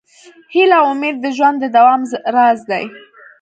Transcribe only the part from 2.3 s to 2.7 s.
راز